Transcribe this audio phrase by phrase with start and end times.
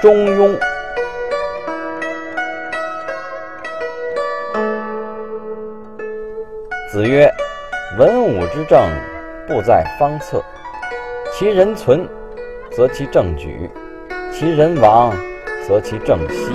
[0.00, 0.56] 中庸。
[6.92, 7.28] 子曰
[7.98, 8.80] ：“文武之政，
[9.48, 10.40] 不在方策。
[11.32, 12.06] 其人存，
[12.70, 13.68] 则其政举；
[14.30, 15.12] 其人亡，
[15.66, 16.52] 则其政息。”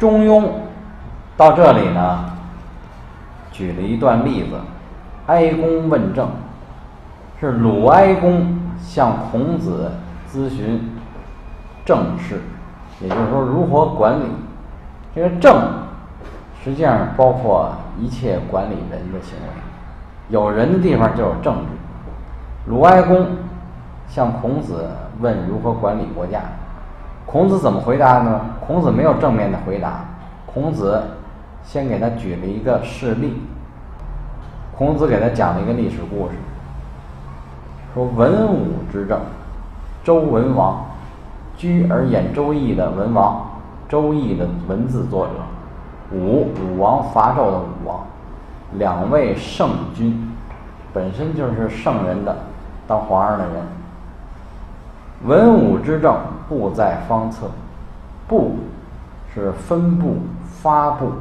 [0.00, 0.44] 中庸
[1.36, 2.24] 到这里呢，
[3.52, 4.56] 举了一段例子：
[5.26, 6.28] 哀公问政，
[7.40, 9.92] 是鲁哀公向孔子
[10.28, 10.80] 咨询
[11.84, 12.40] 政事，
[13.00, 14.24] 也就是说如何管理
[15.14, 15.82] 这个政。
[16.64, 19.48] 实际上包括一切管理人的行为，
[20.28, 22.70] 有人的地方就有政治。
[22.70, 23.26] 鲁哀公
[24.06, 24.88] 向孔子
[25.20, 26.40] 问如何管理国家，
[27.26, 28.40] 孔子怎么回答呢？
[28.64, 30.04] 孔子没有正面的回答，
[30.46, 31.02] 孔子
[31.64, 33.42] 先给他举了一个事例。
[34.76, 36.34] 孔子给他讲了一个历史故事，
[37.92, 39.18] 说文武之政，
[40.04, 40.86] 周文王，
[41.62, 43.40] 居而演周易的文王，
[43.88, 45.32] 周易的文字作者。
[46.12, 48.04] 武武王伐纣的武王，
[48.72, 50.28] 两位圣君，
[50.92, 52.36] 本身就是圣人的，
[52.88, 53.54] 当皇上的人。
[55.22, 56.16] 文武之政，
[56.48, 57.48] 布在方策。
[58.26, 58.56] 布
[59.32, 61.12] 是分布、发布。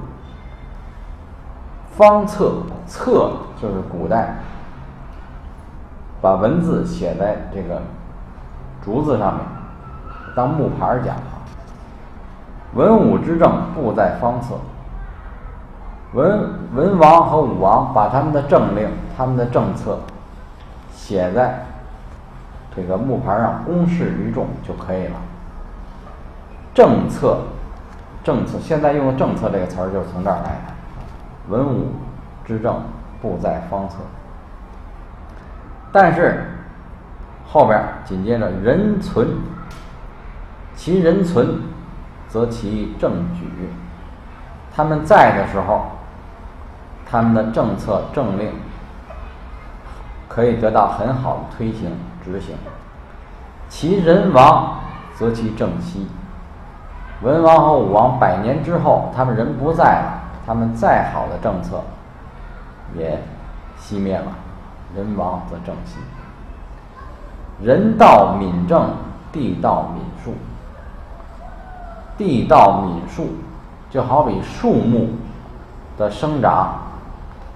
[1.96, 4.38] 方策策就是古代
[6.20, 7.80] 把文字写在这个
[8.84, 9.46] 竹子上面，
[10.36, 11.16] 当木牌讲。
[12.74, 14.56] 文武之政，布在方策。
[16.14, 20.00] 文文王和武王把他们的政令、他们的政策
[20.94, 21.66] 写在
[22.76, 25.16] 这个木牌上，公示于众就可以了。
[26.74, 27.38] 政策，
[28.24, 31.50] 政策，现在用的“政策”这个词儿就是从这儿来的。
[31.50, 31.88] 文武
[32.46, 32.82] 之政，
[33.22, 33.96] 不在方策。
[35.92, 36.46] 但是
[37.46, 39.28] 后边紧接着“人存”，
[40.82, 41.62] 其人存，
[42.28, 43.46] 则其政举。
[44.76, 45.86] 他们在的时候。
[47.06, 48.50] 他们的政策政令
[50.30, 51.92] 可以得到很好的推行
[52.24, 52.56] 执行，
[53.68, 54.80] 其人亡
[55.14, 56.08] 则其政息。
[57.22, 61.84] 文王和武王百年之后，他们人不在了，他们再好的政策
[62.98, 63.22] 也
[63.78, 64.32] 熄灭了，
[64.96, 65.98] 人亡则政息。
[67.62, 68.96] 人道敏政，
[69.34, 70.34] 地道敏树。
[72.22, 73.30] 地道敏树，
[73.90, 75.10] 就好比树木
[75.98, 76.76] 的生长。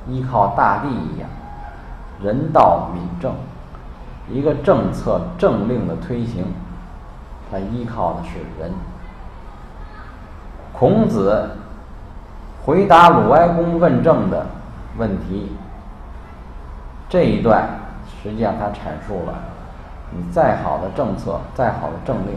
[0.08, 1.28] 依靠大地一样，
[2.22, 3.34] 人道敏政，
[4.30, 6.46] 一个政策政令的推行，
[7.52, 8.72] 它依靠的是人。
[10.74, 11.50] 孔子
[12.64, 14.46] 回答鲁哀公问政的
[14.98, 15.52] 问题，
[17.10, 17.68] 这一段
[18.22, 19.34] 实际上他阐述了，
[20.12, 22.36] 你再好的政策，再好的政令，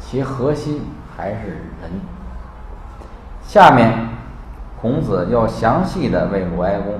[0.00, 0.82] 其核心
[1.16, 1.46] 还是
[1.80, 1.90] 人。
[3.42, 4.14] 下面。
[4.80, 6.92] 孔子又详细的为鲁哀公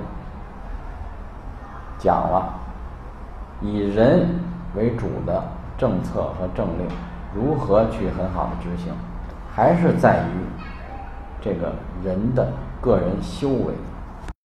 [1.98, 2.54] 讲了
[3.60, 4.26] 以人
[4.74, 5.44] 为主的
[5.76, 6.88] 政策和政令
[7.34, 8.90] 如何去很好的执行，
[9.54, 10.46] 还是在于
[11.42, 12.48] 这个人的
[12.80, 13.74] 个人修为。